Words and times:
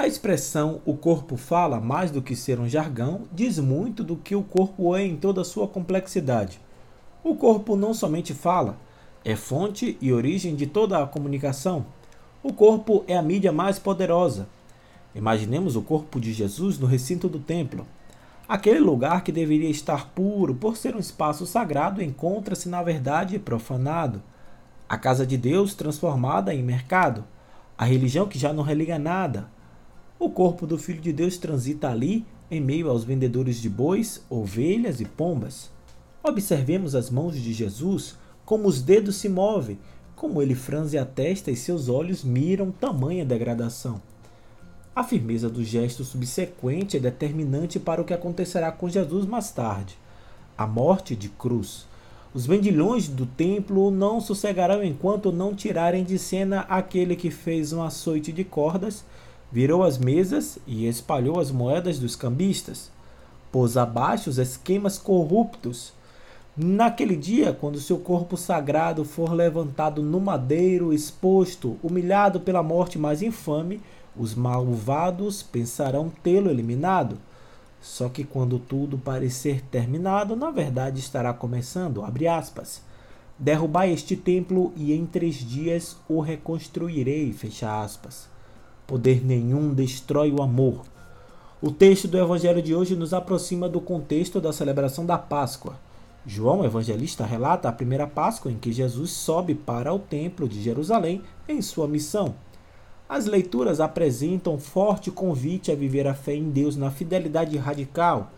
A 0.00 0.06
expressão 0.06 0.80
o 0.86 0.96
corpo 0.96 1.36
fala, 1.36 1.78
mais 1.78 2.10
do 2.10 2.22
que 2.22 2.34
ser 2.34 2.58
um 2.58 2.66
jargão, 2.66 3.24
diz 3.30 3.58
muito 3.58 4.02
do 4.02 4.16
que 4.16 4.34
o 4.34 4.42
corpo 4.42 4.96
é 4.96 5.04
em 5.04 5.14
toda 5.14 5.42
a 5.42 5.44
sua 5.44 5.68
complexidade. 5.68 6.58
O 7.22 7.34
corpo 7.34 7.76
não 7.76 7.92
somente 7.92 8.32
fala, 8.32 8.78
é 9.22 9.36
fonte 9.36 9.98
e 10.00 10.10
origem 10.10 10.56
de 10.56 10.66
toda 10.66 11.02
a 11.02 11.06
comunicação. 11.06 11.84
O 12.42 12.50
corpo 12.50 13.04
é 13.06 13.14
a 13.14 13.20
mídia 13.20 13.52
mais 13.52 13.78
poderosa. 13.78 14.48
Imaginemos 15.14 15.76
o 15.76 15.82
corpo 15.82 16.18
de 16.18 16.32
Jesus 16.32 16.78
no 16.78 16.86
recinto 16.86 17.28
do 17.28 17.38
templo. 17.38 17.86
Aquele 18.48 18.80
lugar 18.80 19.22
que 19.22 19.30
deveria 19.30 19.68
estar 19.68 20.12
puro 20.12 20.54
por 20.54 20.78
ser 20.78 20.96
um 20.96 20.98
espaço 20.98 21.44
sagrado 21.44 22.02
encontra-se, 22.02 22.70
na 22.70 22.82
verdade, 22.82 23.38
profanado. 23.38 24.22
A 24.88 24.96
casa 24.96 25.26
de 25.26 25.36
Deus 25.36 25.74
transformada 25.74 26.54
em 26.54 26.62
mercado. 26.62 27.22
A 27.76 27.84
religião 27.84 28.26
que 28.26 28.38
já 28.38 28.50
não 28.50 28.62
religa 28.62 28.98
nada 28.98 29.59
o 30.20 30.28
corpo 30.28 30.66
do 30.66 30.76
Filho 30.76 31.00
de 31.00 31.14
Deus 31.14 31.38
transita 31.38 31.90
ali, 31.90 32.26
em 32.50 32.60
meio 32.60 32.90
aos 32.90 33.02
vendedores 33.02 33.56
de 33.56 33.70
bois, 33.70 34.22
ovelhas 34.28 35.00
e 35.00 35.06
pombas. 35.06 35.70
Observemos 36.22 36.94
as 36.94 37.08
mãos 37.08 37.34
de 37.34 37.52
Jesus, 37.54 38.16
como 38.44 38.68
os 38.68 38.82
dedos 38.82 39.16
se 39.16 39.30
movem, 39.30 39.78
como 40.14 40.42
ele 40.42 40.54
franze 40.54 40.98
a 40.98 41.06
testa 41.06 41.50
e 41.50 41.56
seus 41.56 41.88
olhos 41.88 42.22
miram 42.22 42.70
tamanha 42.70 43.24
degradação. 43.24 44.02
A 44.94 45.02
firmeza 45.02 45.48
do 45.48 45.64
gesto 45.64 46.04
subsequente 46.04 46.98
é 46.98 47.00
determinante 47.00 47.80
para 47.80 48.02
o 48.02 48.04
que 48.04 48.12
acontecerá 48.12 48.70
com 48.70 48.90
Jesus 48.90 49.24
mais 49.24 49.50
tarde 49.50 49.96
a 50.58 50.66
morte 50.66 51.16
de 51.16 51.30
cruz. 51.30 51.86
Os 52.34 52.44
vendilhões 52.44 53.08
do 53.08 53.24
templo 53.24 53.90
não 53.90 54.20
sossegarão 54.20 54.84
enquanto 54.84 55.32
não 55.32 55.54
tirarem 55.54 56.04
de 56.04 56.18
cena 56.18 56.66
aquele 56.68 57.16
que 57.16 57.30
fez 57.30 57.72
um 57.72 57.82
açoite 57.82 58.30
de 58.30 58.44
cordas 58.44 59.02
virou 59.52 59.82
as 59.82 59.98
mesas 59.98 60.58
e 60.66 60.86
espalhou 60.86 61.40
as 61.40 61.50
moedas 61.50 61.98
dos 61.98 62.14
cambistas, 62.14 62.90
pôs 63.50 63.76
abaixo 63.76 64.30
os 64.30 64.38
esquemas 64.38 64.96
corruptos. 64.96 65.92
Naquele 66.56 67.16
dia, 67.16 67.52
quando 67.52 67.80
seu 67.80 67.98
corpo 67.98 68.36
sagrado 68.36 69.04
for 69.04 69.32
levantado 69.32 70.02
no 70.02 70.20
madeiro, 70.20 70.92
exposto, 70.92 71.78
humilhado 71.82 72.40
pela 72.40 72.62
morte 72.62 72.98
mais 72.98 73.22
infame, 73.22 73.80
os 74.16 74.34
malvados 74.34 75.42
pensarão 75.42 76.12
tê-lo 76.22 76.50
eliminado. 76.50 77.18
Só 77.80 78.08
que 78.08 78.24
quando 78.24 78.58
tudo 78.58 78.98
parecer 78.98 79.62
terminado, 79.70 80.36
na 80.36 80.50
verdade 80.50 81.00
estará 81.00 81.32
começando. 81.32 82.04
Abre 82.04 82.28
aspas. 82.28 82.82
Derrubai 83.38 83.90
este 83.90 84.16
templo 84.16 84.72
e 84.76 84.92
em 84.92 85.06
três 85.06 85.36
dias 85.36 85.96
o 86.06 86.20
reconstruirei. 86.20 87.32
Fecha 87.32 87.82
aspas. 87.82 88.29
Poder 88.90 89.24
nenhum 89.24 89.72
destrói 89.72 90.32
o 90.32 90.42
amor. 90.42 90.82
O 91.62 91.70
texto 91.70 92.08
do 92.08 92.18
evangelho 92.18 92.60
de 92.60 92.74
hoje 92.74 92.96
nos 92.96 93.14
aproxima 93.14 93.68
do 93.68 93.80
contexto 93.80 94.40
da 94.40 94.52
celebração 94.52 95.06
da 95.06 95.16
Páscoa. 95.16 95.76
João, 96.26 96.64
evangelista, 96.64 97.24
relata 97.24 97.68
a 97.68 97.72
primeira 97.72 98.04
Páscoa 98.04 98.50
em 98.50 98.58
que 98.58 98.72
Jesus 98.72 99.12
sobe 99.12 99.54
para 99.54 99.94
o 99.94 100.00
templo 100.00 100.48
de 100.48 100.60
Jerusalém 100.60 101.22
em 101.48 101.62
sua 101.62 101.86
missão. 101.86 102.34
As 103.08 103.26
leituras 103.26 103.78
apresentam 103.78 104.58
forte 104.58 105.08
convite 105.08 105.70
a 105.70 105.76
viver 105.76 106.08
a 106.08 106.12
fé 106.14 106.34
em 106.34 106.50
Deus 106.50 106.74
na 106.74 106.90
fidelidade 106.90 107.56
radical. 107.56 108.32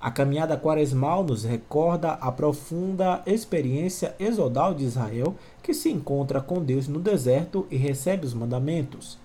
A 0.00 0.10
caminhada 0.10 0.56
quaresmal 0.56 1.22
nos 1.22 1.44
recorda 1.44 2.12
a 2.12 2.32
profunda 2.32 3.20
experiência 3.26 4.14
exodal 4.18 4.72
de 4.72 4.82
Israel 4.82 5.34
que 5.62 5.74
se 5.74 5.90
encontra 5.90 6.40
com 6.40 6.64
Deus 6.64 6.88
no 6.88 7.00
deserto 7.00 7.66
e 7.70 7.76
recebe 7.76 8.24
os 8.24 8.32
mandamentos. 8.32 9.18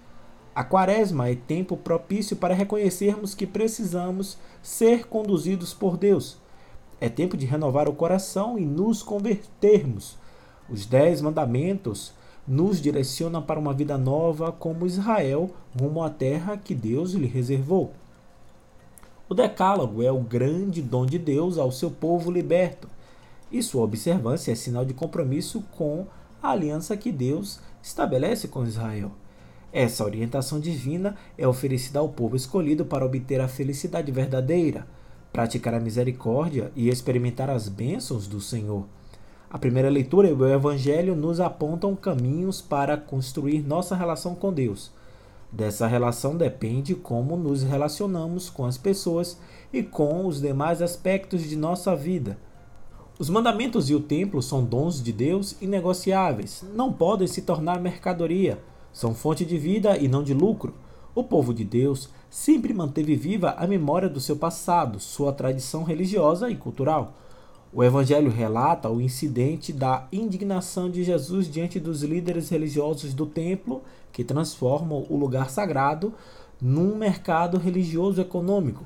A 0.55 0.63
quaresma 0.63 1.27
é 1.27 1.35
tempo 1.35 1.75
propício 1.75 2.37
para 2.37 2.53
reconhecermos 2.53 3.35
que 3.35 3.45
precisamos 3.45 4.37
ser 4.63 5.05
conduzidos 5.05 5.73
por 5.73 5.97
Deus. 5.97 6.37
É 7.01 7.09
tempo 7.09 7.35
de 7.35 7.45
renovar 7.45 7.89
o 7.89 7.93
coração 7.93 8.57
e 8.57 8.65
nos 8.65 9.03
convertermos. 9.03 10.17
Os 10.69 10.85
dez 10.85 11.19
mandamentos 11.19 12.13
nos 12.47 12.81
direcionam 12.81 13.41
para 13.41 13.59
uma 13.59 13.73
vida 13.73 13.97
nova, 13.97 14.49
como 14.49 14.85
Israel, 14.85 15.49
rumo 15.77 16.01
à 16.01 16.09
terra 16.09 16.55
que 16.55 16.73
Deus 16.73 17.11
lhe 17.11 17.27
reservou. 17.27 17.91
O 19.27 19.33
Decálogo 19.33 20.01
é 20.01 20.11
o 20.11 20.21
grande 20.21 20.81
dom 20.81 21.05
de 21.05 21.19
Deus 21.19 21.57
ao 21.57 21.69
seu 21.69 21.91
povo 21.91 22.31
liberto, 22.31 22.87
e 23.51 23.61
sua 23.61 23.83
observância 23.83 24.53
é 24.53 24.55
sinal 24.55 24.85
de 24.85 24.93
compromisso 24.93 25.65
com 25.75 26.07
a 26.41 26.51
aliança 26.51 26.95
que 26.95 27.11
Deus 27.11 27.59
estabelece 27.83 28.47
com 28.47 28.65
Israel. 28.65 29.11
Essa 29.75 30.05
orientação 30.05 30.57
divina 30.57 31.17
é 31.37 31.45
oferecida 31.45 31.99
ao 31.99 32.07
povo 32.07 32.37
escolhido 32.37 32.85
para 32.85 33.05
obter 33.05 33.41
a 33.41 33.47
felicidade 33.49 34.09
verdadeira, 34.09 34.87
praticar 35.33 35.73
a 35.73 35.81
misericórdia 35.81 36.71
e 36.77 36.87
experimentar 36.87 37.49
as 37.49 37.67
bênçãos 37.67 38.25
do 38.25 38.39
Senhor. 38.39 38.85
A 39.49 39.57
primeira 39.57 39.89
leitura 39.89 40.29
e 40.29 40.31
o 40.31 40.47
Evangelho 40.47 41.13
nos 41.13 41.41
apontam 41.41 41.93
caminhos 41.93 42.61
para 42.61 42.95
construir 42.95 43.67
nossa 43.67 43.97
relação 43.97 44.33
com 44.33 44.53
Deus. 44.53 44.93
Dessa 45.51 45.87
relação 45.87 46.37
depende 46.37 46.95
como 46.95 47.35
nos 47.35 47.61
relacionamos 47.61 48.49
com 48.49 48.63
as 48.63 48.77
pessoas 48.77 49.37
e 49.73 49.83
com 49.83 50.25
os 50.25 50.39
demais 50.39 50.81
aspectos 50.81 51.43
de 51.43 51.57
nossa 51.57 51.93
vida. 51.93 52.37
Os 53.19 53.29
mandamentos 53.29 53.89
e 53.89 53.93
o 53.93 53.99
templo 53.99 54.41
são 54.41 54.63
dons 54.63 55.03
de 55.03 55.11
Deus 55.11 55.53
inegociáveis, 55.61 56.63
não 56.73 56.93
podem 56.93 57.27
se 57.27 57.41
tornar 57.41 57.81
mercadoria 57.81 58.57
são 58.95 59.13
fonte 59.13 59.43
de 59.43 59.57
vida 59.57 59.97
e 59.97 60.07
não 60.07 60.23
de 60.23 60.33
lucro. 60.33 60.73
O 61.13 61.21
povo 61.21 61.53
de 61.53 61.65
Deus 61.65 62.07
sempre 62.29 62.73
manteve 62.73 63.13
viva 63.13 63.53
a 63.57 63.67
memória 63.67 64.07
do 64.07 64.21
seu 64.21 64.37
passado, 64.37 65.01
sua 65.01 65.33
tradição 65.33 65.83
religiosa 65.83 66.49
e 66.49 66.55
cultural. 66.55 67.13
O 67.73 67.83
Evangelho 67.83 68.31
relata 68.31 68.89
o 68.89 69.01
incidente 69.01 69.73
da 69.73 70.07
indignação 70.13 70.89
de 70.89 71.03
Jesus 71.03 71.51
diante 71.51 71.77
dos 71.77 72.03
líderes 72.03 72.47
religiosos 72.47 73.13
do 73.13 73.25
templo, 73.25 73.83
que 74.13 74.23
transformam 74.23 75.05
o 75.09 75.17
lugar 75.17 75.49
sagrado 75.49 76.13
num 76.61 76.95
mercado 76.95 77.57
religioso 77.57 78.21
econômico. 78.21 78.85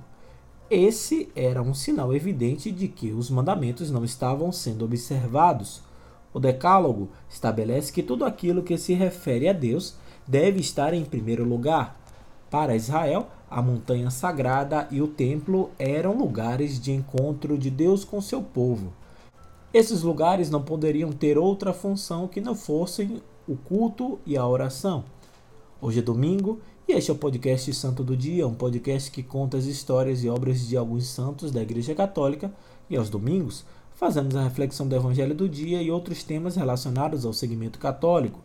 Esse 0.71 1.29
era 1.35 1.61
um 1.61 1.75
sinal 1.75 2.15
evidente 2.15 2.71
de 2.71 2.87
que 2.87 3.11
os 3.11 3.29
mandamentos 3.29 3.91
não 3.91 4.03
estavam 4.03 4.51
sendo 4.51 4.85
observados. 4.85 5.83
O 6.33 6.39
Decálogo 6.39 7.09
estabelece 7.29 7.91
que 7.91 8.03
tudo 8.03 8.25
aquilo 8.25 8.63
que 8.63 8.77
se 8.77 8.93
refere 8.93 9.47
a 9.49 9.53
Deus 9.53 9.95
deve 10.27 10.59
estar 10.59 10.93
em 10.93 11.03
primeiro 11.03 11.43
lugar. 11.43 11.99
Para 12.51 12.75
Israel, 12.75 13.27
a 13.49 13.61
montanha 13.61 14.11
sagrada 14.11 14.87
e 14.91 15.01
o 15.01 15.07
templo 15.07 15.71
eram 15.79 16.17
lugares 16.17 16.79
de 16.79 16.91
encontro 16.91 17.57
de 17.57 17.69
Deus 17.69 18.03
com 18.03 18.21
seu 18.21 18.41
povo. 18.41 18.93
Esses 19.73 20.01
lugares 20.01 20.49
não 20.49 20.61
poderiam 20.61 21.11
ter 21.11 21.37
outra 21.37 21.73
função 21.73 22.27
que 22.27 22.41
não 22.41 22.55
fossem 22.55 23.21
o 23.47 23.55
culto 23.55 24.19
e 24.25 24.37
a 24.37 24.47
oração. 24.47 25.03
Hoje 25.81 25.99
é 25.99 26.01
domingo 26.01 26.59
e 26.87 26.93
este 26.93 27.11
é 27.11 27.13
o 27.13 27.17
podcast 27.17 27.71
Santo 27.73 28.03
do 28.03 28.17
Dia, 28.17 28.47
um 28.47 28.53
podcast 28.53 29.09
que 29.11 29.23
conta 29.23 29.57
as 29.57 29.65
histórias 29.65 30.23
e 30.23 30.29
obras 30.29 30.67
de 30.67 30.75
alguns 30.75 31.07
santos 31.07 31.51
da 31.51 31.61
Igreja 31.61 31.93
Católica 31.93 32.51
e 32.89 32.97
aos 32.97 33.09
domingos 33.09 33.63
fazemos 33.99 34.33
a 34.33 34.43
reflexão 34.43 34.87
do 34.87 34.95
Evangelho 34.95 35.35
do 35.35 35.49
dia 35.49 35.81
e 35.81 35.91
outros 35.91 36.23
temas 36.23 36.55
relacionados 36.55 37.25
ao 37.25 37.33
segmento 37.33 37.77
católico. 37.77 38.39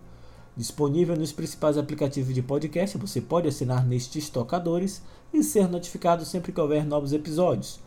Disponível 0.56 1.14
nos 1.14 1.30
principais 1.30 1.78
aplicativos 1.78 2.34
de 2.34 2.42
podcast, 2.42 2.98
você 2.98 3.20
pode 3.20 3.46
assinar 3.46 3.86
nestes 3.86 4.28
tocadores 4.28 5.00
e 5.32 5.44
ser 5.44 5.68
notificado 5.68 6.24
sempre 6.24 6.50
que 6.50 6.60
houver 6.60 6.84
novos 6.84 7.12
episódios. 7.12 7.78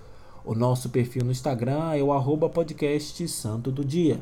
O 0.46 0.56
nosso 0.56 0.90
perfil 0.90 1.26
no 1.26 1.32
Instagram 1.32 1.92
é 1.94 2.02
o 2.02 2.14
arroba 2.14 2.48
podcast 2.48 3.28
Santo 3.28 3.70
do 3.70 3.84
Dia. 3.84 4.22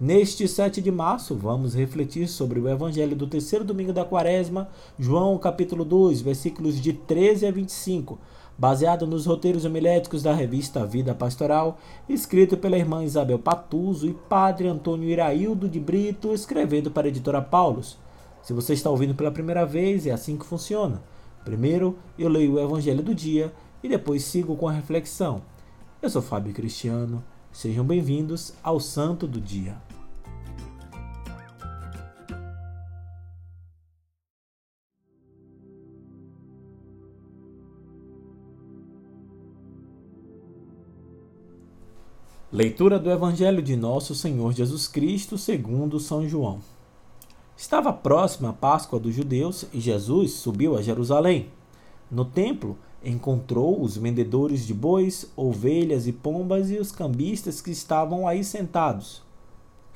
Neste 0.00 0.48
7 0.48 0.82
de 0.82 0.90
março, 0.90 1.36
vamos 1.36 1.74
refletir 1.76 2.26
sobre 2.26 2.58
o 2.58 2.68
Evangelho 2.68 3.14
do 3.14 3.28
terceiro 3.28 3.64
domingo 3.64 3.92
da 3.92 4.04
quaresma, 4.04 4.68
João 4.98 5.38
capítulo 5.38 5.84
2, 5.84 6.20
versículos 6.20 6.80
de 6.80 6.92
13 6.92 7.46
a 7.46 7.52
25, 7.52 8.18
baseado 8.56 9.06
nos 9.06 9.26
roteiros 9.26 9.64
homiléticos 9.64 10.22
da 10.22 10.32
revista 10.32 10.84
Vida 10.86 11.14
Pastoral, 11.14 11.78
escrito 12.08 12.56
pela 12.56 12.78
irmã 12.78 13.04
Isabel 13.04 13.38
Patuso 13.38 14.06
e 14.06 14.14
padre 14.14 14.68
Antônio 14.68 15.08
Iraildo 15.08 15.68
de 15.68 15.80
Brito, 15.80 16.32
escrevendo 16.32 16.90
para 16.90 17.06
a 17.06 17.10
editora 17.10 17.40
Paulus. 17.40 17.98
Se 18.42 18.52
você 18.52 18.74
está 18.74 18.90
ouvindo 18.90 19.14
pela 19.14 19.30
primeira 19.30 19.64
vez, 19.64 20.06
é 20.06 20.10
assim 20.10 20.36
que 20.36 20.44
funciona. 20.44 21.02
Primeiro, 21.44 21.98
eu 22.18 22.28
leio 22.28 22.54
o 22.54 22.60
Evangelho 22.60 23.02
do 23.02 23.14
dia 23.14 23.52
e 23.82 23.88
depois 23.88 24.24
sigo 24.24 24.56
com 24.56 24.68
a 24.68 24.72
reflexão. 24.72 25.42
Eu 26.00 26.10
sou 26.10 26.22
Fábio 26.22 26.52
Cristiano. 26.52 27.22
Sejam 27.52 27.84
bem-vindos 27.84 28.54
ao 28.62 28.80
Santo 28.80 29.26
do 29.26 29.40
Dia. 29.40 29.76
Leitura 42.62 42.96
do 42.96 43.10
Evangelho 43.10 43.60
de 43.60 43.74
Nosso 43.74 44.14
Senhor 44.14 44.52
Jesus 44.52 44.86
Cristo 44.86 45.36
segundo 45.36 45.98
São 45.98 46.28
João. 46.28 46.60
Estava 47.56 47.92
próxima 47.92 48.50
a 48.50 48.52
Páscoa 48.52 49.00
dos 49.00 49.12
judeus 49.12 49.66
e 49.72 49.80
Jesus 49.80 50.34
subiu 50.34 50.76
a 50.76 50.80
Jerusalém. 50.80 51.48
No 52.08 52.24
templo, 52.24 52.78
encontrou 53.04 53.82
os 53.82 53.96
vendedores 53.96 54.64
de 54.64 54.72
bois, 54.72 55.28
ovelhas 55.34 56.06
e 56.06 56.12
pombas 56.12 56.70
e 56.70 56.76
os 56.76 56.92
cambistas 56.92 57.60
que 57.60 57.72
estavam 57.72 58.28
aí 58.28 58.44
sentados. 58.44 59.22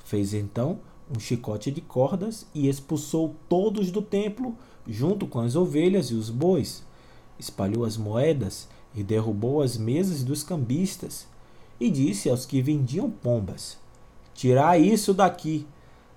Fez 0.04 0.34
então 0.34 0.80
um 1.08 1.20
chicote 1.20 1.70
de 1.70 1.80
cordas 1.80 2.48
e 2.52 2.68
expulsou 2.68 3.36
todos 3.48 3.92
do 3.92 4.02
templo, 4.02 4.56
junto 4.88 5.28
com 5.28 5.38
as 5.38 5.54
ovelhas 5.54 6.06
e 6.06 6.14
os 6.14 6.30
bois. 6.30 6.82
Espalhou 7.38 7.84
as 7.84 7.96
moedas 7.96 8.66
e 8.92 9.04
derrubou 9.04 9.62
as 9.62 9.78
mesas 9.78 10.24
dos 10.24 10.42
cambistas. 10.42 11.28
E 11.78 11.90
disse 11.90 12.30
aos 12.30 12.46
que 12.46 12.62
vendiam 12.62 13.10
pombas: 13.10 13.78
Tirai 14.34 14.82
isso 14.82 15.12
daqui, 15.12 15.66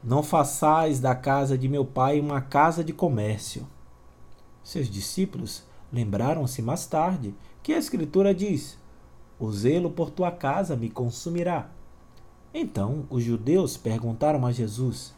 não 0.03 0.23
façais 0.23 0.99
da 0.99 1.13
casa 1.13 1.57
de 1.57 1.67
meu 1.67 1.83
pai 1.83 2.19
uma 2.19 2.41
casa 2.41 2.83
de 2.83 2.93
comércio. 2.93 3.67
Seus 4.63 4.89
discípulos 4.89 5.63
lembraram-se 5.91 6.61
mais 6.61 6.85
tarde 6.85 7.33
que 7.61 7.73
a 7.73 7.77
Escritura 7.77 8.33
diz: 8.33 8.77
O 9.39 9.51
zelo 9.51 9.89
por 9.89 10.09
tua 10.09 10.31
casa 10.31 10.75
me 10.75 10.89
consumirá. 10.89 11.69
Então 12.53 13.05
os 13.09 13.23
judeus 13.23 13.77
perguntaram 13.77 14.45
a 14.45 14.51
Jesus: 14.51 15.13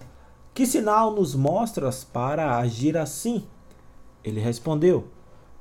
Que 0.54 0.66
sinal 0.66 1.14
nos 1.14 1.36
mostras 1.36 2.04
para 2.04 2.58
agir 2.58 2.98
assim? 2.98 3.46
Ele 4.24 4.40
respondeu: 4.40 5.08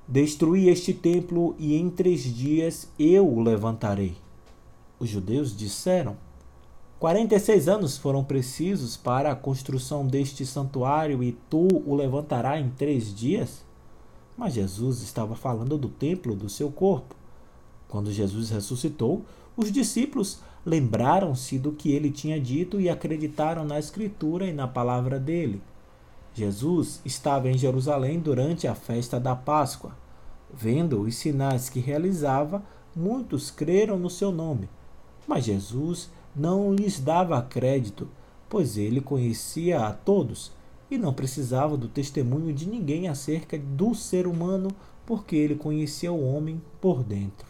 Destruí 0.09 0.69
este 0.69 0.93
templo 0.93 1.55
e 1.59 1.77
em 1.77 1.89
três 1.91 2.23
dias 2.23 2.89
eu 2.99 3.29
o 3.29 3.43
levantarei. 3.43 4.17
Os 5.01 5.09
judeus 5.09 5.57
disseram: 5.57 6.15
Quarenta 6.99 7.35
e 7.35 7.41
seis 7.41 7.69
anos 7.69 7.97
foram 7.97 8.23
precisos 8.23 8.99
para 8.99 9.33
a 9.33 9.35
construção 9.35 10.07
deste 10.07 10.45
santuário 10.45 11.23
e 11.23 11.33
tu 11.49 11.67
o 11.87 11.95
levantarás 11.95 12.63
em 12.63 12.69
três 12.69 13.15
dias? 13.15 13.65
Mas 14.37 14.53
Jesus 14.53 15.01
estava 15.01 15.35
falando 15.35 15.79
do 15.79 15.89
templo 15.89 16.37
do 16.37 16.51
seu 16.51 16.71
corpo. 16.71 17.15
Quando 17.89 18.13
Jesus 18.13 18.51
ressuscitou, 18.51 19.25
os 19.57 19.73
discípulos 19.73 20.41
lembraram-se 20.67 21.59
do 21.59 21.73
que 21.73 21.93
ele 21.93 22.11
tinha 22.11 22.39
dito 22.39 22.79
e 22.79 22.91
acreditaram 22.91 23.65
na 23.65 23.79
Escritura 23.79 24.47
e 24.47 24.53
na 24.53 24.69
palavra 24.69 25.19
dele. 25.19 25.63
Jesus 26.35 27.01
estava 27.07 27.49
em 27.49 27.57
Jerusalém 27.57 28.21
durante 28.21 28.69
a 28.69 28.75
festa 28.75 29.19
da 29.19 29.35
Páscoa. 29.35 29.97
Vendo 30.53 31.01
os 31.01 31.17
sinais 31.17 31.71
que 31.71 31.81
realizava, 31.81 32.63
muitos 32.95 33.51
creram 33.51 33.99
no 33.99 34.11
seu 34.11 34.31
nome. 34.31 34.69
Mas 35.27 35.45
Jesus 35.45 36.11
não 36.35 36.73
lhes 36.75 37.01
dava 37.01 37.41
crédito, 37.43 38.09
pois 38.49 38.77
ele 38.77 39.01
conhecia 39.01 39.87
a 39.87 39.93
todos 39.93 40.53
e 40.91 40.99
não 40.99 41.15
precisava 41.15 41.77
do 41.77 41.89
testemunho 41.89 42.53
de 42.53 42.69
ninguém 42.69 43.09
acerca 43.09 43.59
do 43.59 43.95
ser 43.95 44.27
humano, 44.27 44.69
porque 45.07 45.37
ele 45.37 45.55
conhecia 45.55 46.13
o 46.13 46.25
homem 46.35 46.61
por 46.81 47.03
dentro. 47.05 47.47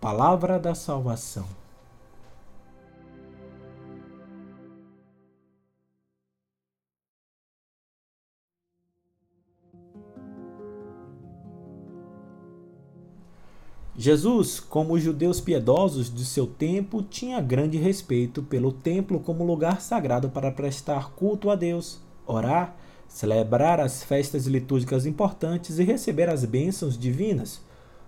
Palavra 0.00 0.58
da 0.58 0.74
salvação. 0.74 1.46
Jesus, 13.96 14.58
como 14.58 14.94
os 14.94 15.02
judeus 15.02 15.38
piedosos 15.38 16.12
de 16.12 16.24
seu 16.24 16.46
tempo, 16.46 17.02
tinha 17.02 17.40
grande 17.42 17.76
respeito 17.76 18.42
pelo 18.42 18.72
templo 18.72 19.20
como 19.20 19.44
lugar 19.44 19.82
sagrado 19.82 20.30
para 20.30 20.50
prestar 20.50 21.10
culto 21.10 21.50
a 21.50 21.54
Deus, 21.54 22.00
orar, 22.26 22.74
celebrar 23.06 23.80
as 23.80 24.02
festas 24.02 24.46
litúrgicas 24.46 25.04
importantes 25.04 25.78
e 25.78 25.84
receber 25.84 26.30
as 26.30 26.42
bênçãos 26.46 26.96
divinas. 26.96 27.60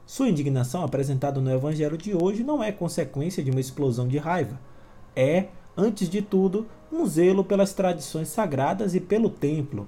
Sua 0.07 0.29
indignação 0.31 0.83
apresentada 0.83 1.39
no 1.39 1.53
Evangelho 1.53 1.99
de 1.99 2.15
hoje 2.15 2.43
não 2.43 2.63
é 2.63 2.73
consequência 2.73 3.45
de 3.45 3.51
uma 3.51 3.61
explosão 3.61 4.09
de 4.09 4.17
raiva. 4.17 4.59
É, 5.15 5.49
antes 5.77 6.09
de 6.09 6.23
tudo, 6.23 6.67
um 6.91 7.05
zelo 7.05 7.45
pelas 7.45 7.75
tradições 7.75 8.29
sagradas 8.29 8.95
e 8.95 9.01
pelo 9.01 9.29
templo. 9.29 9.87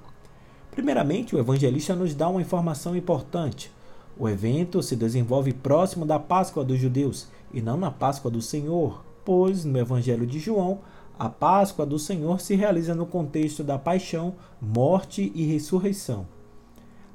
Primeiramente, 0.70 1.34
o 1.34 1.38
evangelista 1.38 1.94
nos 1.94 2.14
dá 2.14 2.28
uma 2.28 2.42
informação 2.42 2.94
importante. 2.94 3.70
O 4.18 4.28
evento 4.28 4.82
se 4.82 4.96
desenvolve 4.96 5.52
próximo 5.52 6.06
da 6.06 6.18
Páscoa 6.18 6.64
dos 6.64 6.78
judeus 6.78 7.28
e 7.52 7.60
não 7.60 7.76
na 7.76 7.90
Páscoa 7.90 8.30
do 8.30 8.40
Senhor, 8.40 9.04
pois 9.24 9.64
no 9.64 9.78
Evangelho 9.78 10.26
de 10.26 10.38
João, 10.38 10.80
a 11.18 11.28
Páscoa 11.28 11.84
do 11.84 11.98
Senhor 11.98 12.40
se 12.40 12.54
realiza 12.54 12.94
no 12.94 13.04
contexto 13.04 13.62
da 13.62 13.78
paixão, 13.78 14.34
morte 14.60 15.30
e 15.34 15.44
ressurreição. 15.44 16.26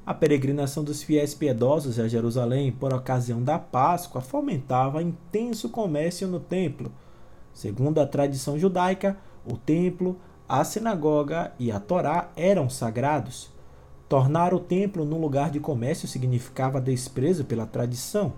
A 0.04 0.12
peregrinação 0.12 0.82
dos 0.82 1.02
fiéis 1.02 1.34
piedosos 1.34 1.98
a 1.98 2.08
Jerusalém 2.08 2.72
por 2.72 2.92
ocasião 2.92 3.42
da 3.42 3.58
Páscoa 3.58 4.20
fomentava 4.20 5.02
intenso 5.02 5.68
comércio 5.68 6.26
no 6.26 6.40
templo. 6.40 6.90
Segundo 7.52 8.00
a 8.00 8.06
tradição 8.06 8.58
judaica, 8.58 9.16
o 9.44 9.56
templo, 9.56 10.16
a 10.48 10.64
sinagoga 10.64 11.52
e 11.58 11.70
a 11.70 11.78
Torá 11.78 12.30
eram 12.36 12.68
sagrados. 12.68 13.50
Tornar 14.12 14.52
o 14.52 14.60
templo 14.60 15.06
num 15.06 15.18
lugar 15.18 15.50
de 15.50 15.58
comércio 15.58 16.06
significava 16.06 16.82
desprezo 16.82 17.46
pela 17.46 17.64
tradição. 17.64 18.34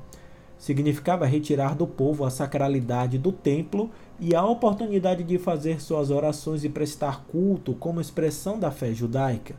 Significava 0.57 1.27
retirar 1.27 1.75
do 1.75 1.85
povo 1.85 2.25
a 2.25 2.31
sacralidade 2.31 3.19
do 3.19 3.33
templo 3.33 3.91
e 4.21 4.37
a 4.37 4.47
oportunidade 4.47 5.25
de 5.25 5.37
fazer 5.37 5.83
suas 5.83 6.13
orações 6.13 6.63
e 6.63 6.69
prestar 6.69 7.25
culto 7.25 7.75
como 7.75 8.01
expressão 8.01 8.57
da 8.57 8.71
fé 8.71 8.95
judaica. 8.95 9.57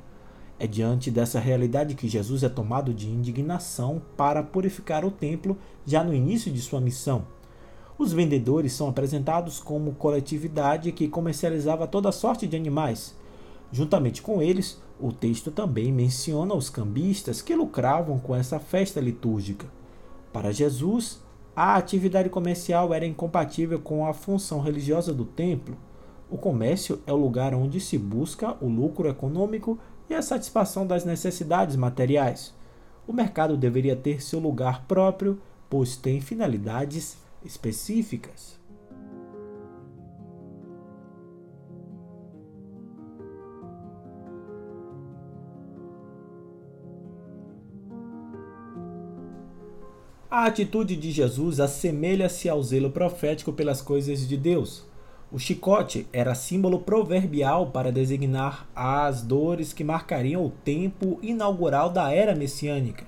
É 0.57 0.65
diante 0.65 1.11
dessa 1.11 1.37
realidade 1.37 1.95
que 1.95 2.07
Jesus 2.07 2.43
é 2.43 2.49
tomado 2.49 2.93
de 2.93 3.09
indignação 3.09 4.01
para 4.15 4.41
purificar 4.41 5.03
o 5.03 5.11
templo 5.11 5.57
já 5.85 6.01
no 6.01 6.13
início 6.13 6.49
de 6.49 6.61
sua 6.61 6.79
missão. 6.79 7.27
Os 7.97 8.13
vendedores 8.13 8.71
são 8.71 8.87
apresentados 8.87 9.59
como 9.59 9.95
coletividade 9.95 10.93
que 10.93 11.09
comercializava 11.09 11.85
toda 11.85 12.09
sorte 12.13 12.47
de 12.47 12.55
animais. 12.55 13.13
Juntamente 13.71 14.21
com 14.21 14.41
eles, 14.41 14.81
o 14.99 15.11
texto 15.11 15.51
também 15.51 15.91
menciona 15.91 16.53
os 16.53 16.69
cambistas 16.69 17.41
que 17.41 17.55
lucravam 17.55 18.17
com 18.19 18.35
essa 18.35 18.59
festa 18.59 18.99
litúrgica. 18.99 19.67
Para 20.31 20.51
Jesus, 20.51 21.21
a 21.55 21.75
atividade 21.75 22.29
comercial 22.29 22.93
era 22.93 23.05
incompatível 23.05 23.79
com 23.79 24.05
a 24.05 24.13
função 24.13 24.59
religiosa 24.59 25.13
do 25.13 25.25
templo. 25.25 25.77
O 26.29 26.37
comércio 26.37 27.01
é 27.05 27.13
o 27.13 27.17
lugar 27.17 27.53
onde 27.53 27.79
se 27.79 27.97
busca 27.97 28.57
o 28.61 28.67
lucro 28.67 29.07
econômico 29.07 29.79
e 30.09 30.13
a 30.13 30.21
satisfação 30.21 30.85
das 30.85 31.05
necessidades 31.05 31.75
materiais. 31.75 32.53
O 33.07 33.13
mercado 33.13 33.55
deveria 33.55 33.95
ter 33.95 34.21
seu 34.21 34.39
lugar 34.39 34.85
próprio, 34.85 35.39
pois 35.69 35.95
tem 35.95 36.19
finalidades 36.19 37.17
específicas. 37.43 38.59
A 50.29 50.45
atitude 50.45 50.95
de 50.95 51.11
Jesus 51.11 51.59
assemelha-se 51.59 52.49
ao 52.49 52.61
zelo 52.63 52.89
profético 52.89 53.53
pelas 53.53 53.79
coisas 53.79 54.27
de 54.27 54.35
Deus. 54.35 54.83
O 55.31 55.37
chicote 55.37 56.07
era 56.11 56.33
símbolo 56.33 56.79
proverbial 56.79 57.67
para 57.67 57.91
designar 57.91 58.67
as 58.75 59.21
dores 59.21 59.71
que 59.71 59.83
marcariam 59.83 60.43
o 60.43 60.49
tempo 60.49 61.19
inaugural 61.21 61.91
da 61.91 62.11
era 62.11 62.33
messiânica. 62.33 63.05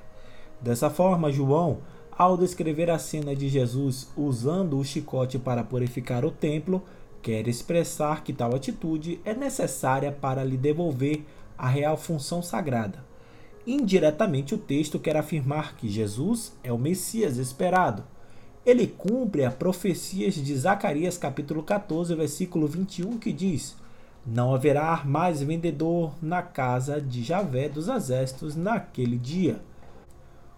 Dessa 0.62 0.92
forma, 0.92 1.32
João, 1.32 1.80
ao 2.12 2.38
descrever 2.38 2.90
a 2.92 3.00
cena 3.00 3.36
de 3.36 3.50
Jesus 3.50 4.12
usando 4.16 4.78
o 4.78 4.84
chicote 4.84 5.40
para 5.40 5.64
purificar 5.64 6.24
o 6.24 6.32
templo, 6.32 6.84
quer 7.22 7.48
expressar 7.48 8.24
que 8.24 8.32
tal 8.32 8.56
atitude 8.56 9.20
é 9.26 9.34
necessária 9.34 10.12
para 10.12 10.44
lhe 10.44 10.58
devolver 10.58 11.24
a 11.58 11.68
real 11.68 11.98
função 11.98 12.44
sagrada. 12.44 13.07
Indiretamente, 13.68 14.56
o 14.56 14.58
texto 14.58 14.98
quer 14.98 15.18
afirmar 15.18 15.76
que 15.76 15.90
Jesus 15.90 16.54
é 16.64 16.72
o 16.72 16.78
Messias 16.78 17.36
esperado. 17.36 18.02
Ele 18.66 18.88
cumpre 18.88 19.44
a 19.44 19.52
profecia 19.52 20.32
de 20.32 20.56
Zacarias 20.56 21.18
capítulo 21.18 21.62
14, 21.62 22.16
versículo 22.16 22.66
21, 22.66 23.18
que 23.18 23.34
diz: 23.34 23.76
Não 24.26 24.56
haverá 24.56 25.04
mais 25.04 25.44
vendedor 25.44 26.14
na 26.22 26.42
casa 26.42 27.02
de 27.02 27.22
Javé 27.22 27.68
dos 27.68 27.90
exércitos 27.90 28.56
naquele 28.56 29.18
dia. 29.18 29.60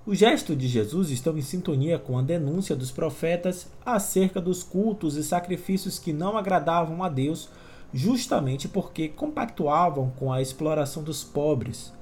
O 0.05 0.13
gesto 0.13 0.55
de 0.55 0.67
Jesus 0.67 1.09
estão 1.09 1.35
em 1.35 1.41
sintonia 1.41 1.97
com 1.97 2.15
a 2.15 2.21
denúncia 2.21 2.75
dos 2.75 2.91
profetas 2.91 3.71
acerca 3.83 4.39
dos 4.39 4.61
cultos 4.61 5.15
e 5.15 5.23
sacrifícios 5.23 5.97
que 5.97 6.13
não 6.13 6.37
agradavam 6.37 7.03
a 7.03 7.09
Deus, 7.09 7.49
justamente 7.91 8.67
porque 8.67 9.09
compactuavam 9.09 10.11
com 10.11 10.31
a 10.31 10.43
exploração 10.43 11.01
dos 11.01 11.23
pobres 11.23 11.97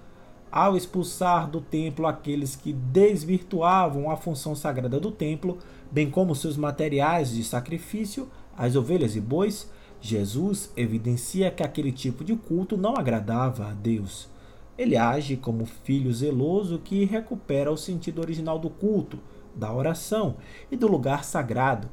ao 0.51 0.77
expulsar 0.77 1.49
do 1.49 1.61
templo 1.61 2.07
aqueles 2.07 2.55
que 2.55 2.73
desvirtuavam 2.73 4.09
a 4.09 4.17
função 4.17 4.55
sagrada 4.55 4.99
do 4.99 5.11
templo, 5.11 5.57
bem 5.91 6.09
como 6.09 6.35
seus 6.35 6.57
materiais 6.57 7.31
de 7.31 7.43
sacrifício, 7.43 8.29
as 8.57 8.75
ovelhas 8.75 9.15
e 9.15 9.21
bois, 9.21 9.69
Jesus 9.99 10.71
evidencia 10.75 11.51
que 11.51 11.63
aquele 11.63 11.91
tipo 11.91 12.23
de 12.23 12.35
culto 12.35 12.77
não 12.77 12.95
agradava 12.95 13.67
a 13.67 13.73
Deus. 13.73 14.29
Ele 14.77 14.95
age 14.95 15.35
como 15.35 15.65
filho 15.65 16.13
zeloso 16.13 16.79
que 16.79 17.03
recupera 17.03 17.71
o 17.71 17.77
sentido 17.77 18.21
original 18.21 18.59
do 18.59 18.69
culto, 18.69 19.19
da 19.55 19.73
oração 19.73 20.35
e 20.71 20.77
do 20.77 20.87
lugar 20.87 21.23
sagrado. 21.23 21.89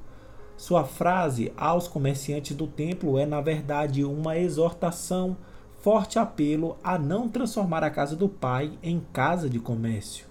Sua 0.56 0.84
frase 0.84 1.52
aos 1.56 1.88
comerciantes 1.88 2.54
do 2.54 2.66
templo 2.66 3.18
é, 3.18 3.26
na 3.26 3.40
verdade, 3.40 4.04
uma 4.04 4.38
exortação, 4.38 5.36
forte 5.84 6.18
apelo 6.18 6.78
a 6.82 6.98
não 6.98 7.28
transformar 7.28 7.84
a 7.84 7.90
casa 7.90 8.16
do 8.16 8.26
Pai 8.26 8.72
em 8.82 9.02
casa 9.12 9.50
de 9.50 9.58
comércio. 9.58 10.24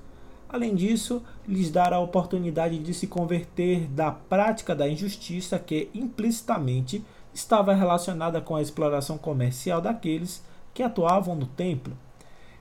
Além 0.50 0.74
disso, 0.74 1.22
lhes 1.48 1.70
dará 1.70 1.98
a 1.98 2.00
oportunidade 2.00 2.80
de 2.80 2.92
se 2.92 3.06
converter 3.06 3.88
da 3.88 4.12
prática 4.12 4.76
da 4.76 4.90
injustiça 4.90 5.60
que 5.60 5.92
implicitamente 5.94 7.06
estava 7.32 7.72
relacionada 7.76 8.42
com 8.42 8.56
a 8.56 8.64
exploração 8.64 9.16
comercial 9.16 9.80
daqueles 9.80 10.44
que 10.74 10.82
atuavam 10.82 11.36
no 11.36 11.46
templo. 11.46 11.96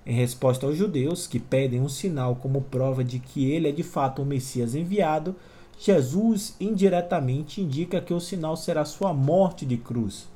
Em 0.05 0.15
resposta 0.15 0.67
aos 0.67 0.77
judeus, 0.77 1.27
que 1.27 1.41
pedem 1.41 1.81
um 1.81 1.89
sinal 1.89 2.37
como 2.37 2.61
prova 2.61 3.03
de 3.03 3.19
que 3.19 3.51
ele 3.51 3.71
é 3.71 3.73
de 3.73 3.83
fato 3.83 4.21
o 4.21 4.27
Messias 4.27 4.75
enviado, 4.75 5.35
Jesus 5.79 6.55
indiretamente 6.61 7.63
indica 7.63 8.03
que 8.03 8.13
o 8.13 8.21
sinal 8.21 8.55
será 8.55 8.85
sua 8.85 9.15
morte 9.15 9.65
de 9.65 9.79
cruz. 9.79 10.31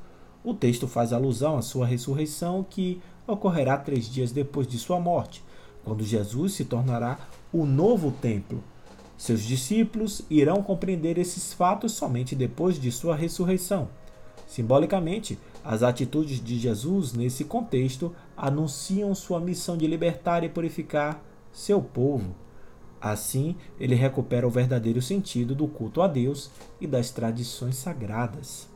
O 0.47 0.55
texto 0.55 0.87
faz 0.87 1.13
alusão 1.13 1.59
à 1.59 1.61
sua 1.61 1.85
ressurreição, 1.85 2.65
que 2.71 3.03
ocorrerá 3.27 3.77
três 3.77 4.09
dias 4.09 4.31
depois 4.31 4.69
de 4.69 4.79
sua 4.79 5.01
morte, 5.01 5.43
quando 5.83 6.05
Jesus 6.05 6.53
se 6.53 6.65
tornará 6.65 7.19
o 7.53 7.67
novo 7.67 8.13
templo. 8.13 8.63
Seus 9.19 9.43
discípulos 9.43 10.23
irão 10.31 10.63
compreender 10.63 11.19
esses 11.19 11.53
fatos 11.53 11.95
somente 11.95 12.37
depois 12.37 12.81
de 12.81 12.93
sua 12.93 13.17
ressurreição. 13.17 13.89
Simbolicamente, 14.47 15.37
as 15.65 15.83
atitudes 15.83 16.41
de 16.41 16.61
Jesus 16.61 17.13
nesse 17.13 17.45
contexto 17.45 18.15
anunciam 18.37 19.13
sua 19.17 19.41
missão 19.41 19.77
de 19.77 19.89
libertar 19.89 20.45
e 20.45 20.49
purificar 20.49 21.25
seu 21.51 21.83
povo. 21.83 22.37
Assim, 23.01 23.57
ele 23.81 23.97
recupera 23.97 24.47
o 24.47 24.51
verdadeiro 24.51 25.03
sentido 25.03 25.57
do 25.57 25.67
culto 25.67 26.01
a 26.01 26.07
Deus 26.07 26.53
e 26.81 26.87
das 26.87 27.11
tradições 27.11 27.75
sagradas. 27.75 28.76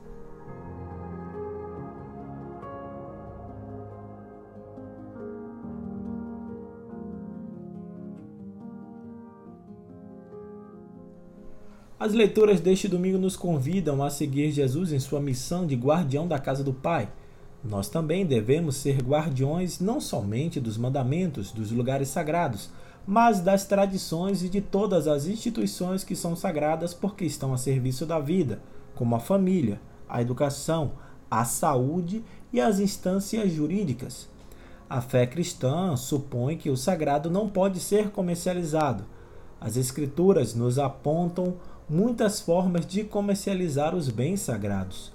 As 12.00 12.14
leituras 12.14 12.62
deste 12.62 12.88
domingo 12.88 13.18
nos 13.18 13.36
convidam 13.36 14.02
a 14.02 14.08
seguir 14.08 14.50
Jesus 14.50 14.90
em 14.90 14.98
sua 14.98 15.20
missão 15.20 15.66
de 15.66 15.76
guardião 15.76 16.26
da 16.26 16.38
casa 16.38 16.64
do 16.64 16.72
Pai. 16.72 17.10
Nós 17.62 17.90
também 17.90 18.24
devemos 18.24 18.76
ser 18.76 19.02
guardiões 19.02 19.80
não 19.80 20.00
somente 20.00 20.58
dos 20.58 20.78
mandamentos, 20.78 21.52
dos 21.52 21.70
lugares 21.70 22.08
sagrados, 22.08 22.70
mas 23.06 23.40
das 23.40 23.66
tradições 23.66 24.42
e 24.42 24.48
de 24.48 24.62
todas 24.62 25.06
as 25.06 25.26
instituições 25.26 26.02
que 26.02 26.16
são 26.16 26.34
sagradas 26.34 26.94
porque 26.94 27.26
estão 27.26 27.52
a 27.52 27.58
serviço 27.58 28.06
da 28.06 28.18
vida, 28.18 28.62
como 28.94 29.14
a 29.14 29.20
família, 29.20 29.78
a 30.08 30.22
educação, 30.22 30.92
a 31.30 31.44
saúde 31.44 32.24
e 32.50 32.62
as 32.62 32.80
instâncias 32.80 33.52
jurídicas. 33.52 34.26
A 34.88 35.02
fé 35.02 35.26
cristã 35.26 35.94
supõe 35.96 36.56
que 36.56 36.70
o 36.70 36.78
sagrado 36.78 37.30
não 37.30 37.46
pode 37.46 37.78
ser 37.78 38.08
comercializado. 38.08 39.04
As 39.60 39.76
Escrituras 39.76 40.54
nos 40.54 40.78
apontam 40.78 41.56
muitas 41.90 42.40
formas 42.40 42.86
de 42.86 43.02
comercializar 43.02 43.96
os 43.96 44.08
bens 44.08 44.38
sagrados. 44.38 45.12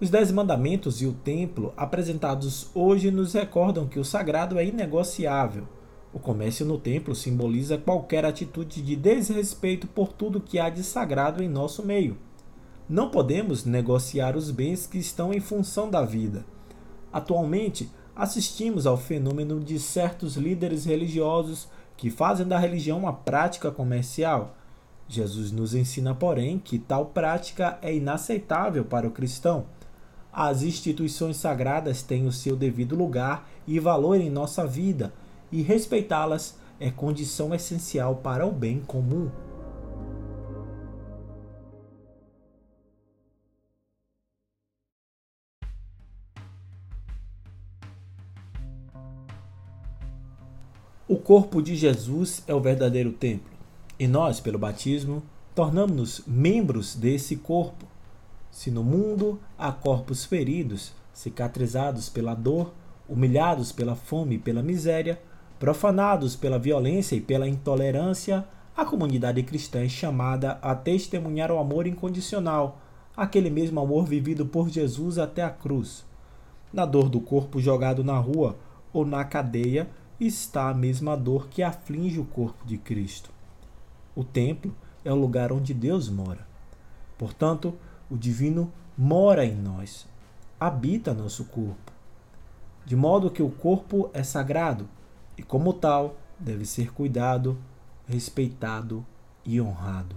Os 0.00 0.08
Dez 0.08 0.32
Mandamentos 0.32 1.02
e 1.02 1.06
o 1.06 1.12
Templo 1.12 1.74
apresentados 1.76 2.70
hoje 2.74 3.10
nos 3.10 3.34
recordam 3.34 3.86
que 3.86 3.98
o 3.98 4.04
sagrado 4.04 4.58
é 4.58 4.64
inegociável. 4.64 5.68
O 6.14 6.18
comércio 6.18 6.64
no 6.64 6.78
templo 6.78 7.14
simboliza 7.14 7.76
qualquer 7.76 8.24
atitude 8.24 8.80
de 8.80 8.96
desrespeito 8.96 9.86
por 9.86 10.10
tudo 10.10 10.40
que 10.40 10.58
há 10.58 10.70
de 10.70 10.82
sagrado 10.82 11.42
em 11.42 11.48
nosso 11.50 11.84
meio. 11.84 12.16
Não 12.88 13.10
podemos 13.10 13.66
negociar 13.66 14.36
os 14.36 14.50
bens 14.50 14.86
que 14.86 14.96
estão 14.96 15.34
em 15.34 15.40
função 15.40 15.90
da 15.90 16.02
vida. 16.02 16.46
Atualmente, 17.12 17.90
assistimos 18.14 18.86
ao 18.86 18.96
fenômeno 18.96 19.60
de 19.60 19.78
certos 19.78 20.38
líderes 20.38 20.86
religiosos 20.86 21.68
que 21.94 22.08
fazem 22.08 22.48
da 22.48 22.58
religião 22.58 23.00
uma 23.00 23.12
prática 23.12 23.70
comercial 23.70 24.56
Jesus 25.08 25.52
nos 25.52 25.74
ensina, 25.74 26.14
porém, 26.14 26.58
que 26.58 26.78
tal 26.78 27.06
prática 27.06 27.78
é 27.80 27.94
inaceitável 27.94 28.84
para 28.84 29.06
o 29.06 29.10
cristão. 29.10 29.66
As 30.32 30.62
instituições 30.62 31.36
sagradas 31.36 32.02
têm 32.02 32.26
o 32.26 32.32
seu 32.32 32.56
devido 32.56 32.94
lugar 32.94 33.48
e 33.66 33.78
valor 33.80 34.20
em 34.20 34.28
nossa 34.28 34.66
vida, 34.66 35.12
e 35.50 35.62
respeitá-las 35.62 36.58
é 36.78 36.90
condição 36.90 37.54
essencial 37.54 38.16
para 38.16 38.46
o 38.46 38.52
bem 38.52 38.80
comum. 38.80 39.30
O 51.08 51.16
corpo 51.16 51.62
de 51.62 51.76
Jesus 51.76 52.42
é 52.48 52.54
o 52.54 52.60
verdadeiro 52.60 53.12
templo. 53.12 53.55
E 53.98 54.06
nós, 54.06 54.40
pelo 54.40 54.58
batismo, 54.58 55.22
tornamos-nos 55.54 56.22
membros 56.26 56.94
desse 56.94 57.36
corpo. 57.36 57.86
Se 58.50 58.70
no 58.70 58.84
mundo 58.84 59.40
há 59.58 59.72
corpos 59.72 60.24
feridos, 60.24 60.92
cicatrizados 61.14 62.10
pela 62.10 62.34
dor, 62.34 62.74
humilhados 63.08 63.72
pela 63.72 63.96
fome 63.96 64.34
e 64.34 64.38
pela 64.38 64.62
miséria, 64.62 65.18
profanados 65.58 66.36
pela 66.36 66.58
violência 66.58 67.16
e 67.16 67.20
pela 67.22 67.48
intolerância, 67.48 68.46
a 68.76 68.84
comunidade 68.84 69.42
cristã 69.42 69.82
é 69.82 69.88
chamada 69.88 70.58
a 70.60 70.74
testemunhar 70.74 71.50
o 71.50 71.58
amor 71.58 71.86
incondicional, 71.86 72.78
aquele 73.16 73.48
mesmo 73.48 73.80
amor 73.80 74.04
vivido 74.04 74.44
por 74.44 74.68
Jesus 74.68 75.16
até 75.16 75.42
a 75.42 75.48
cruz. 75.48 76.04
Na 76.70 76.84
dor 76.84 77.08
do 77.08 77.18
corpo 77.18 77.58
jogado 77.58 78.04
na 78.04 78.18
rua 78.18 78.58
ou 78.92 79.06
na 79.06 79.24
cadeia 79.24 79.88
está 80.20 80.68
a 80.68 80.74
mesma 80.74 81.16
dor 81.16 81.48
que 81.48 81.62
aflige 81.62 82.20
o 82.20 82.24
corpo 82.26 82.66
de 82.66 82.76
Cristo. 82.76 83.35
O 84.16 84.24
templo 84.24 84.74
é 85.04 85.12
o 85.12 85.16
lugar 85.16 85.52
onde 85.52 85.74
Deus 85.74 86.08
mora. 86.08 86.46
Portanto, 87.18 87.74
o 88.10 88.16
divino 88.16 88.72
mora 88.96 89.44
em 89.44 89.54
nós, 89.54 90.08
habita 90.58 91.12
nosso 91.12 91.44
corpo. 91.44 91.92
De 92.86 92.96
modo 92.96 93.30
que 93.30 93.42
o 93.42 93.50
corpo 93.50 94.10
é 94.14 94.22
sagrado 94.22 94.88
e, 95.36 95.42
como 95.42 95.74
tal, 95.74 96.16
deve 96.38 96.64
ser 96.64 96.92
cuidado, 96.92 97.58
respeitado 98.08 99.04
e 99.44 99.60
honrado. 99.60 100.16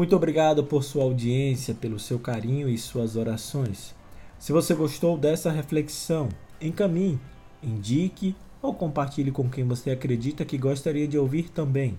Muito 0.00 0.16
obrigado 0.16 0.64
por 0.64 0.82
sua 0.82 1.04
audiência, 1.04 1.74
pelo 1.74 1.98
seu 1.98 2.18
carinho 2.18 2.70
e 2.70 2.78
suas 2.78 3.16
orações. 3.16 3.94
Se 4.38 4.50
você 4.50 4.74
gostou 4.74 5.18
dessa 5.18 5.50
reflexão, 5.50 6.30
encaminhe, 6.58 7.20
indique 7.62 8.34
ou 8.62 8.72
compartilhe 8.72 9.30
com 9.30 9.46
quem 9.50 9.62
você 9.62 9.90
acredita 9.90 10.42
que 10.42 10.56
gostaria 10.56 11.06
de 11.06 11.18
ouvir 11.18 11.50
também. 11.50 11.98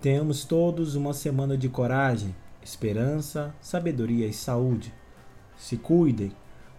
Tenhamos 0.00 0.46
todos 0.46 0.94
uma 0.94 1.12
semana 1.12 1.54
de 1.54 1.68
coragem, 1.68 2.34
esperança, 2.62 3.54
sabedoria 3.60 4.26
e 4.26 4.32
saúde. 4.32 4.90
Se 5.54 5.76
cuidem, 5.76 6.32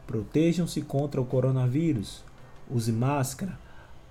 protejam-se 0.08 0.82
contra 0.82 1.22
o 1.22 1.26
coronavírus, 1.26 2.26
use 2.68 2.92
máscara, 2.92 3.60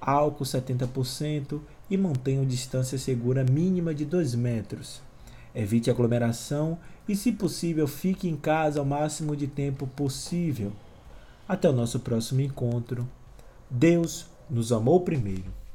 álcool 0.00 0.44
70% 0.44 1.60
e 1.90 1.96
mantenham 1.96 2.46
distância 2.46 2.96
segura 2.96 3.42
mínima 3.42 3.92
de 3.92 4.04
2 4.04 4.36
metros. 4.36 5.04
Evite 5.56 5.90
aglomeração 5.90 6.78
e, 7.08 7.16
se 7.16 7.32
possível, 7.32 7.88
fique 7.88 8.28
em 8.28 8.36
casa 8.36 8.82
o 8.82 8.84
máximo 8.84 9.34
de 9.34 9.46
tempo 9.46 9.86
possível. 9.86 10.70
Até 11.48 11.66
o 11.66 11.72
nosso 11.72 11.98
próximo 12.00 12.42
encontro. 12.42 13.08
Deus 13.70 14.26
nos 14.50 14.70
amou 14.70 15.00
primeiro. 15.00 15.65